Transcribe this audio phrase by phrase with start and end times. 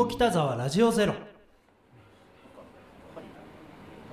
[0.00, 1.12] 下北沢ラジオゼロ。
[1.12, 1.18] な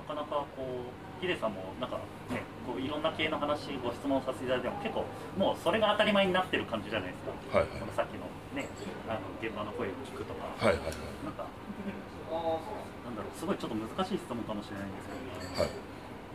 [0.03, 1.95] かなかこうヒデさんもなんか
[2.27, 5.05] ねこういろんな系の話ご質問させていただいても結構
[5.39, 7.79] もうそれが当たり前になってる感じじゃないですか、はいはい。
[7.79, 8.67] そのさっきのね
[9.07, 10.91] あの現場の声を聞くとか、はいはい
[11.23, 15.15] なんかなんだろうすごいちょっと難しい質問かもしれないんですけ
[15.55, 15.63] ど。
[15.63, 15.71] はい。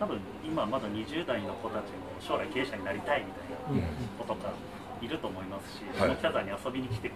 [0.00, 4.50] 多分今まだ20代の子たちも将来経営者になりたいみたいな子とか
[5.02, 6.16] いると思いますし、はい。
[6.16, 7.12] 下北沢に遊びに来て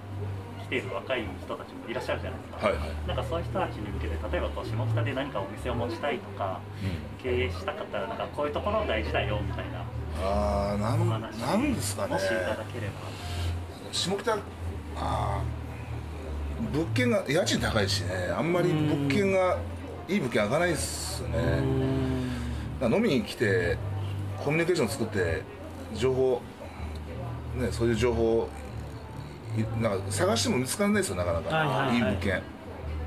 [0.66, 2.90] 来ている若い人たちもいらっしゃるじゃないですか、はいはい。
[3.06, 7.22] なんかそういう人たちに向けて例えばこう下北で何かお店を持ちたいとかうん。
[7.22, 9.84] 経営したかったらなんかこういうところ大事だよみたいな
[10.22, 12.14] ああなんなんですかね。
[12.14, 12.92] もしいただければ。
[13.92, 14.34] 下北
[14.96, 19.58] あー物件が家賃高いしねあんまり物件が
[20.08, 21.36] いい物件開かないですよね。
[22.82, 23.76] 飲みに来て
[24.38, 25.42] コミュニケーション作って
[25.94, 26.40] 情報
[27.56, 28.65] ねそういう情報い
[29.80, 31.98] なんか探しても見つからないですよなかなか、はいはいはい。
[31.98, 32.42] い物件。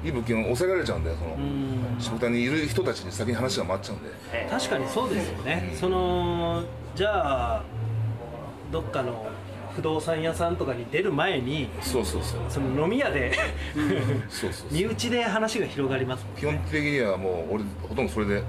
[0.02, 1.38] いい物件を抑えられちゃうんでその。
[2.00, 4.10] 下北にいる人たちに先に話が回っちゃうんで。
[4.34, 4.50] ええ。
[4.50, 5.74] 確かにそうですよね。
[5.80, 6.64] その
[6.96, 7.64] じゃあ
[8.72, 9.28] どっかの
[9.76, 12.40] 不動産屋さんとかに出る前にそうそうそう。
[12.50, 13.34] その飲み屋で
[14.30, 14.68] そうそうそう。
[14.72, 18.44] 身内で話が広がりますもん基本的にはもう俺ほとんどそれで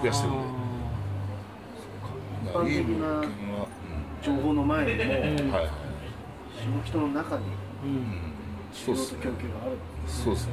[0.00, 0.62] 増やしてるんで。
[2.44, 3.66] 一般的ないい物件は、
[4.22, 5.12] 情報の前にも
[5.44, 5.52] うん。
[5.52, 5.81] はい
[6.54, 7.44] 下北の中に
[8.72, 9.20] そうっすね。
[9.22, 10.52] 供給があるそうですね。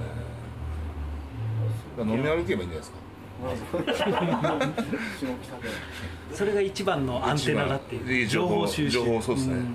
[1.99, 2.97] 飲み歩けばいいんじゃないですか？
[3.39, 5.69] 下北で
[6.33, 8.27] それが一番のアンテナだっていう。
[8.27, 8.99] 情報収集。
[8.99, 9.55] 情報そうですね。
[9.55, 9.69] うです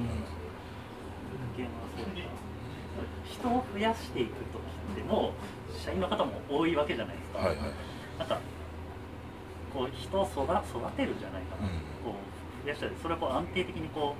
[3.38, 4.44] 人を増やしていく時
[4.92, 5.32] っても
[5.70, 7.58] う社員の方も多いわけじゃないですか、はいはい。
[8.18, 8.38] なんか
[9.72, 10.52] こう人を育育
[10.92, 11.72] てるじゃないかな、うん。
[12.04, 12.14] こ
[12.62, 14.14] う増やしたりそれをこう安定的にこ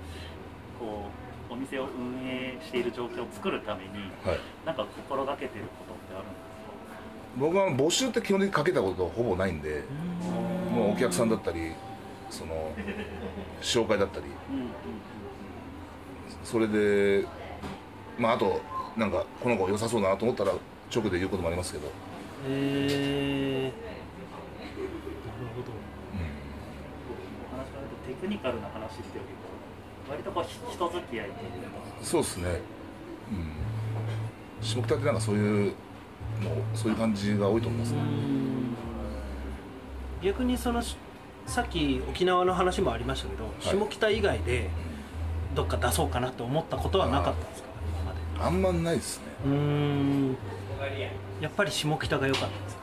[0.77, 1.10] うこう
[1.55, 3.91] お店を運営している状況を作るために
[4.24, 4.38] はい。
[4.66, 6.44] なんか心がけてることってあるんです
[7.37, 9.82] 僕は募集って基本的にかけたことほぼないんで
[10.72, 11.72] もうお客さんだったり
[12.31, 12.72] その
[13.62, 14.22] 紹介だったり。
[14.22, 14.69] か、うんうん
[16.44, 17.26] それで
[18.19, 18.60] まああと
[18.97, 20.53] なんかこの子良さそうだなと思ったら
[20.94, 21.87] 直で言うこともありますけど。
[21.87, 21.91] へ
[22.48, 23.72] え
[25.25, 25.54] なる
[27.50, 29.53] お話があるとテクニカルな話っていうよりか
[30.10, 31.69] 割とこうひ人付き合いというか。
[32.03, 32.60] そうですね。
[33.31, 34.65] うん。
[34.66, 35.75] 下北ってなんかそういうの
[36.75, 37.98] そういう感じが多いと思いますね。
[40.22, 40.82] 逆にその
[41.47, 44.70] さっき沖縄の話もありましたけど、下北以外で
[45.54, 47.69] どっか出そうかなと思ったことはなかったんですか？
[48.00, 48.19] 今まで。
[48.47, 49.25] あんまないですね。
[49.47, 50.37] うーん。
[51.41, 52.82] やっぱり下北が良かったですか？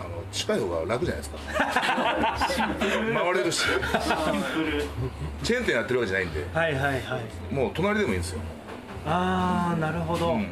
[0.00, 1.38] あの近い方が楽じゃないですか？
[3.14, 3.60] 回れるし。
[3.62, 4.84] シンプル
[5.42, 6.46] チェーン店やってるわけじゃないんで。
[6.52, 7.18] はいはいは
[7.50, 7.54] い。
[7.54, 8.40] もう隣でもいいんですよ、
[9.06, 10.46] ああなるほど、うん、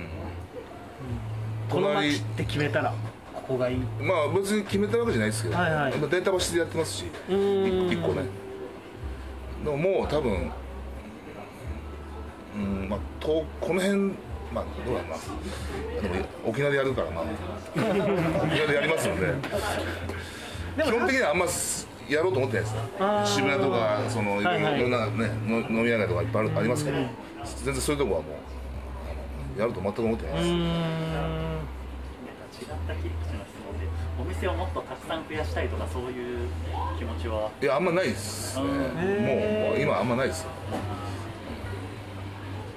[1.68, 2.94] この隣街って決めたら
[3.34, 3.76] ここがいい。
[3.76, 5.92] まあ別に決めたわけじゃないですけど、はいはい。
[5.92, 8.22] やっぱデータバシでやってますしうーん一個ね。
[9.64, 10.50] でももう多分
[12.56, 13.98] うんまあとこの辺
[14.52, 16.08] まあどうだろうな。
[16.14, 17.24] でも沖縄でやるからまあ
[17.76, 19.34] 沖縄でやりますので。
[20.78, 22.70] 基本的にはあんますやろうと思ってないで
[23.26, 24.78] す渋谷とかそのいろんな,、はいはい。
[24.78, 26.96] いろんなねの飲み屋街とかいっぱいあるありますけど。
[27.64, 28.32] 全然そういうとこはもう
[29.56, 30.54] あのやると全く思ってないうです、違
[32.64, 33.86] った切り口の質問で
[34.20, 36.48] お店をもっとたくさん増やしたいとかそういう
[36.98, 37.50] 気持ちは？
[37.62, 38.64] いやあんまないですね。
[38.64, 38.70] も
[39.74, 40.44] う今あんまないです。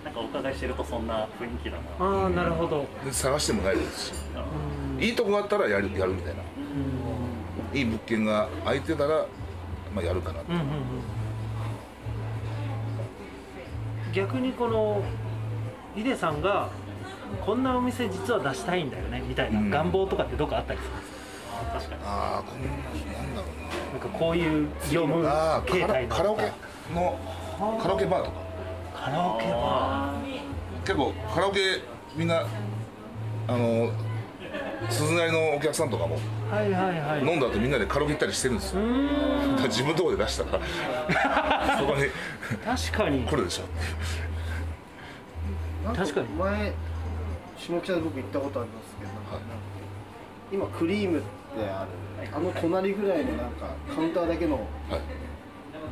[0.05, 1.83] なんかお伺いしてるとそんな雰囲気だな。
[1.99, 2.85] ああなるほど。
[3.03, 4.13] で探してもないですし。
[4.99, 6.43] いいとこがあったらやるやるみたいな
[7.73, 9.25] いい物件が空いてたら、
[9.93, 10.67] まあ、やるかなと、うんうんうん
[14.13, 15.01] 逆にこの
[15.95, 16.69] ヒデさんが
[17.45, 19.69] こんなお店実は出したいんだよねみたいなうん。
[19.69, 21.17] 願望とかってどっかあったりするんですか、
[21.61, 22.01] あ確かに。
[22.03, 23.97] ああこんなんだろうな。
[23.97, 25.23] んかこういう業務
[25.65, 26.51] 形態のカラオケ
[26.93, 27.19] の
[27.81, 28.41] カラオケバーとか。
[28.93, 30.13] カラオケバ
[30.83, 31.59] 結構カラオケ
[32.15, 32.45] みんな
[33.47, 33.91] あの
[34.89, 37.19] 鈴なりのお客さんとかもーはいはいはい。
[37.19, 38.81] 飲んだ後みんなでカラオケ行ったりしてるんですよ。
[39.67, 40.59] 自分のとこで出したら。
[41.77, 42.05] そこに。
[42.65, 43.25] 確かに。
[43.25, 43.63] 来るでしょ。
[45.95, 46.27] 確かに。
[46.27, 46.73] 前
[47.57, 49.43] 下北で僕行ったことありますけどなんかはい
[50.51, 51.27] 今クリームって
[51.69, 51.89] ある。
[52.33, 54.65] あの隣ぐらいのなんかカウンターだけのはい。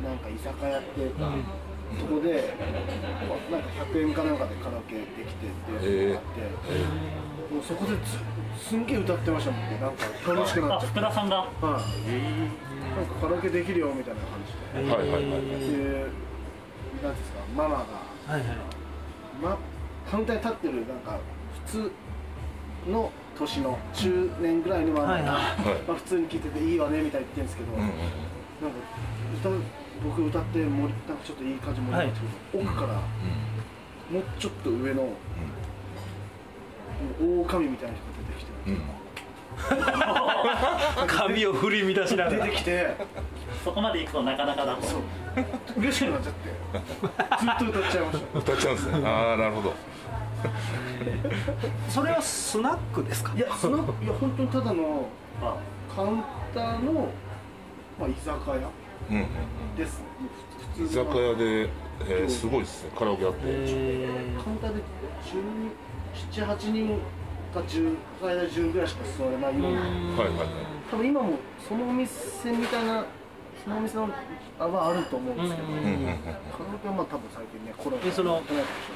[0.04, 1.32] なんか居酒屋っていうか、
[1.98, 2.54] そこで
[3.50, 6.24] なんか100円かなんかでカラオケできてっていうのがあっ
[7.50, 8.16] て、もうそこです
[8.58, 9.78] すんげえ歌ってましたもんね。
[9.80, 10.04] なんか
[10.34, 11.00] 楽しくなあっちゃって。
[11.00, 11.36] 福田さんが？
[11.36, 14.52] はい、なんかカラオケできるよみたいな感じ
[14.88, 15.32] で、はいはいはいはい。
[15.32, 15.72] でなんてい
[17.04, 17.84] うんですかママが、は
[18.28, 18.42] いはい。
[19.42, 19.58] ま、
[20.10, 21.18] カウンターに立ってるなんか
[21.66, 21.92] 普つ
[22.90, 25.30] の年の中年ぐらいのまあ、はいはい。
[25.86, 27.88] まあ、普通に聴いてていいわねみたいに言ってるんですけど、うんうん
[28.60, 28.76] なんか
[29.40, 29.48] 歌
[30.04, 30.70] 僕歌って盛り
[31.08, 35.08] なんかちょっといい感じ盛り上がってくる、奥からもうちょっと上の、
[37.00, 38.72] もう狼みたいな人が出てきて、うん。
[38.74, 38.80] うん
[41.06, 42.44] 髪を振り乱しながら。
[42.46, 42.94] 出てきて。
[43.64, 45.00] そこまで行くとなかなかだとそう。
[45.76, 46.50] 嬉しくなっちゃって。
[47.40, 48.38] ずっと歌っちゃいました。
[48.38, 49.06] 歌っちゃうんですね。
[49.06, 49.74] ああなるほど。
[51.90, 53.32] それはスナックですか？
[53.36, 55.08] いやそのいや本当にただの
[55.42, 55.56] あ
[55.94, 56.22] カウン
[56.54, 57.08] ターの、
[57.98, 58.56] まあ、居酒屋。
[59.10, 59.16] うん。
[59.16, 59.26] うん
[59.76, 60.04] ですね
[60.78, 61.68] 居酒屋で、
[62.08, 62.90] えーすごいですね。
[62.98, 64.08] カラオケあって、え
[64.42, 64.82] カウンターで
[66.32, 66.98] 1718人
[67.52, 69.58] か10最大10ぐらいしか座れない。
[69.58, 70.48] ようなはいはいはい。
[70.90, 71.34] 多分今も
[71.68, 73.04] そのお店みたいな
[73.62, 74.08] そのお店の
[74.58, 75.72] あはあると思うんですけど、カ
[76.64, 78.12] ラオケはまあ多分最近ねコロナで。
[78.12, 78.42] その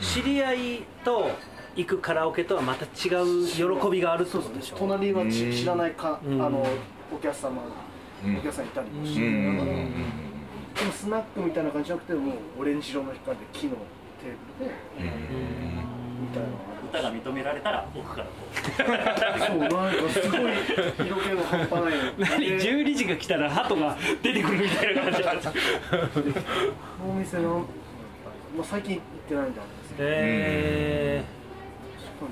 [0.00, 1.30] 知り合いと
[1.76, 2.88] 行くカラオケとはまた違
[3.22, 6.40] う喜びがあるってそうことでしょ隣は知らないか、うん。
[6.44, 6.66] あの
[7.12, 7.62] お客様、
[8.24, 8.36] うん。
[8.38, 9.26] お客さんいたりもして、で
[10.86, 14.74] もスナックみたいな感じじゃなくてもうオレンジ色の光で木のテーブルで
[16.90, 18.32] 歌が認められたら奥からこ
[18.88, 19.76] があるそうなんか
[20.10, 25.36] すごい色気の半端ない何で12時が来たら鳩が出てくるみたいな感じなん
[27.10, 27.58] お店の、
[28.56, 31.24] まあ、最近行ってないんであれですけどえ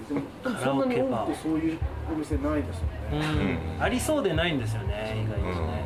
[0.08, 0.22] でも
[0.58, 1.78] そんなに多くそういう
[2.12, 3.82] お店ないですよーね、うん。
[3.82, 5.84] ありそうでないんですよね意外にね。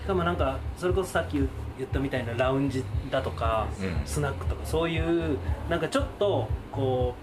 [0.00, 1.46] しかもなんかそれこそさっき言
[1.86, 4.06] ったみたいなラウンジだとか、うん。
[4.06, 5.38] スナックとかそういう
[5.68, 7.21] なんかちょっとこう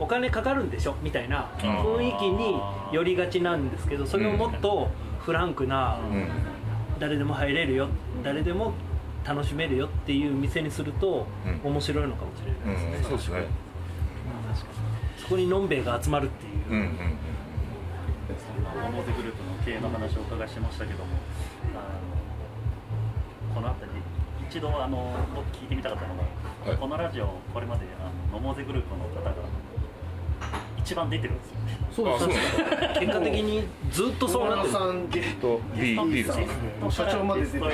[0.00, 0.94] お金かかるんでしょ？
[1.02, 2.54] みたいな雰囲気に
[2.92, 4.88] 寄りがちなんですけどそれをもっと
[5.20, 5.98] フランクな
[6.98, 7.88] 誰でも入れるよ
[8.22, 8.72] 誰でも
[9.24, 11.26] 楽しめるよっていう店にすると
[11.64, 11.70] うん。
[11.72, 13.38] 面白いのかもしれないですね、うんそうですね。
[13.38, 13.44] うん
[14.54, 15.22] 確かに。
[15.22, 16.88] そこにのんべえが集まるっていう、うんうんう
[18.84, 21.10] モモゼグループの経営の話をお伺いしましたけども
[21.74, 21.78] あ
[23.50, 23.98] のこの辺り
[24.48, 26.22] 一度あの僕聞いてみたかったのが、
[26.70, 26.78] はい。
[26.78, 29.34] このラジオこれまであのモモゼグループの方が
[30.88, 31.78] 一番出てるんですよね。
[31.92, 33.00] そうあそうなんだ。
[33.00, 34.72] 結果的にずっとそうなってる。
[34.72, 36.38] さんゲストと B, B ですか
[36.80, 37.64] もう社長まで出てる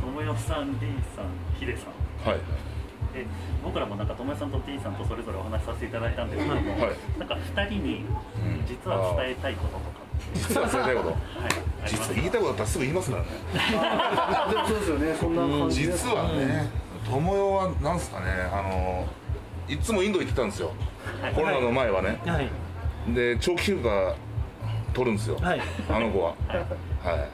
[0.00, 1.26] 友よさん D さん
[1.60, 1.88] ヒデさ
[2.24, 2.30] ん。
[2.30, 2.40] はい
[3.12, 3.26] で
[3.62, 6.96] 僕らもなんか友よさんと D さんとそれぞれお話しさせていただいたんですけども、はい。
[7.18, 8.06] なんか2人に
[8.66, 10.00] 実は伝えたいこととか
[10.32, 11.08] 実は伝えたいこと。
[11.10, 11.18] はい。
[11.86, 13.28] 実は言いたいことだったらすぐ言いますからね。
[13.76, 15.14] あ でもそうですよね。
[15.20, 16.70] そんな感じです実はね
[17.04, 19.06] 友よはなんすかねあの
[19.68, 20.72] いつもインド行ってたんですよ。
[21.20, 21.34] はい。
[21.34, 22.18] コロナの前はね。
[22.24, 22.48] はい。
[23.14, 24.14] で長期休暇
[24.92, 25.36] 取るんですよ。
[25.36, 25.60] はい。
[25.88, 26.34] あの子は。
[27.02, 27.28] は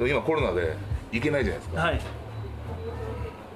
[0.00, 0.10] い。
[0.10, 0.76] 今コロナで
[1.12, 1.76] 行けないじゃないですか。
[1.76, 2.00] だはい。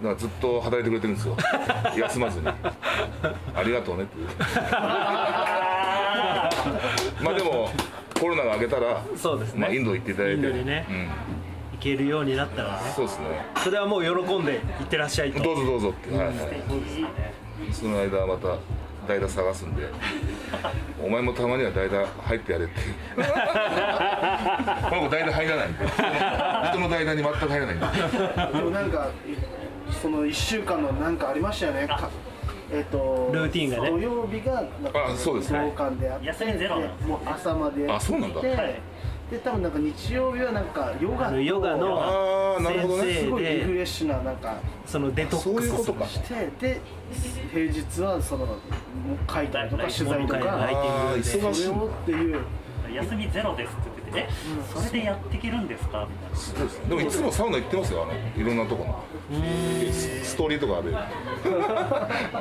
[0.03, 1.37] からずっと働いてくれてるんですよ。
[1.97, 2.49] 休まずに。
[2.49, 4.29] ありがとうねっていう。
[7.23, 7.71] まあでも
[8.19, 9.61] コロナが明けたらそうですね。
[9.61, 10.37] まあ、インド行っていただいて。
[10.37, 10.87] インドにね
[11.73, 12.79] 行けるようになったらね。
[12.87, 13.27] うん、そうですね。
[13.57, 15.43] それはもう喜んで行ってらっしゃいと。
[15.43, 16.45] どうぞどうぞって、はいはい、そ
[17.89, 18.57] の間また
[19.07, 19.87] 代打探すんで
[21.03, 22.75] お前もたまには代打入ってやれって。
[24.89, 25.79] この子代打入らないんで。
[26.71, 27.87] 人の代打に全く入らないんで。
[28.59, 29.09] でもなんか
[30.01, 31.87] その1週間のなんかありましたよね。
[31.89, 32.09] か
[32.71, 33.91] えっ、とルーティンがね。
[33.91, 35.59] 土曜日がなんかあそうですね。
[35.59, 36.09] あって
[37.07, 38.41] もう朝までやってあそうなんだ。
[38.41, 38.81] てはい
[39.33, 43.05] で多分なんか日曜日はなんかヨガとヨガのああなるほどね。
[43.05, 46.07] 先生すごいリフでレッシュななんかそのデトッそうクスいうことか。
[46.07, 46.81] してで
[47.51, 48.59] 平日はその
[49.27, 50.39] 書いたりとか取材とか。
[50.39, 51.23] ティングで。
[51.23, 51.63] 忙しい。
[51.65, 52.41] それをっていう。
[52.93, 54.39] 休みゼロですって言ってて
[54.77, 56.07] えそれでやっていけるんですか？
[56.09, 56.37] みたいな。
[56.37, 56.81] そうです。
[56.81, 59.03] ねでもいつもサウナ行ってますよあのいろんなとこの。
[59.93, 60.91] スストーリーとかで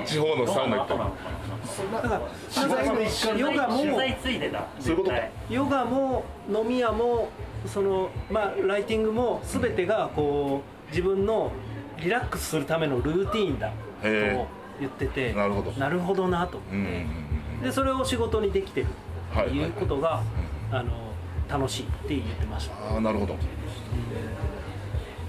[0.06, 1.00] 地方のサウナ行ったり。
[1.92, 2.22] だから
[2.54, 4.66] 取材の一環ヨガも取材ついでだ。
[4.80, 5.14] そういうこと
[5.54, 7.30] ヨガも飲み屋も
[7.66, 11.52] そのまあライティングも全てがこう自分の
[12.00, 13.70] リラックスするためのルーティーンだ。
[14.02, 14.46] とへ
[14.80, 15.34] 言ってて。
[15.34, 15.72] なるほど。
[15.72, 18.88] なるほどなと思って、うんうんうんでそれを仕事にできてる
[19.32, 20.24] はいっていうことが、
[20.72, 20.90] あの
[21.52, 22.76] 楽しいって言ってました。
[22.76, 23.36] ああなるほど。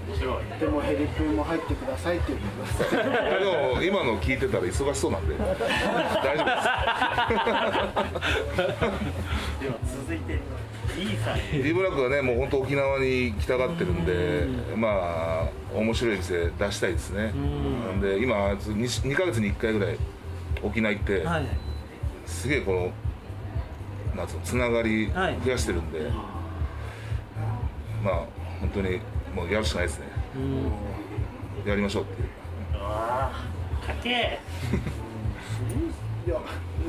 [0.07, 5.35] 面白いでもヘリプーも入ってくださいって言ってくださいいやでも今の聞いてたら忙しそうなんで。
[5.39, 5.73] 大丈夫です。
[9.61, 10.39] では続いて
[11.63, 17.23] D ブラックはねもう本当沖縄に行きたがってるんでまあ面白い店出したいですね。
[17.23, 18.01] なん。
[18.01, 18.75] で今 2,
[19.09, 19.97] 2ヶ月に1回ぐらい
[20.61, 21.45] 沖縄行って、はい。
[22.25, 22.91] すげえこの
[24.15, 25.37] なんつうのつながりはい。
[25.43, 25.99] 増やしてるんで、
[28.03, 28.15] まあ
[28.59, 28.99] 本当に
[29.35, 30.05] もうやるしかないですね。
[30.35, 31.69] うん。
[31.69, 32.29] やりましょうっていう。
[32.75, 34.13] うわーかけい
[36.29, 36.39] や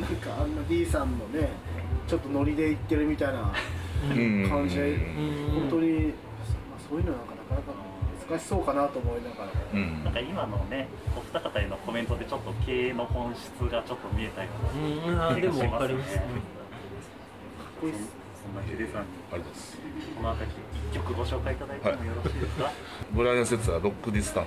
[0.00, 1.48] なんかあんな D さんのね
[2.06, 3.52] ちょっとノリで言ってるみたいな
[4.10, 4.46] うん。
[4.48, 4.76] 感じ。
[4.76, 4.98] でうん。
[5.60, 6.12] 本当に、まあ、
[6.88, 7.72] そういうのなんかなかなか
[8.30, 9.50] 難しそうかなと思いながら。
[9.72, 10.04] うん。
[10.04, 14.48] なんか今のねお二方へのコメントでちょっと経営の本質がちょっと見えたよ
[15.06, 16.24] うなーでも分かります、かっ
[17.84, 18.08] こいいっす
[18.42, 19.76] そんなヒデさんにあす。
[20.16, 20.56] この辺り
[20.90, 22.72] 一曲ご紹介いただいてもよろしいですか、
[23.12, 24.46] ブライアン・セッツァーロック・ディスタン